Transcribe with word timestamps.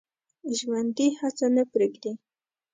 ژوندي 0.57 1.07
هڅه 1.19 1.47
نه 1.55 1.63
پرېږدي 1.71 2.11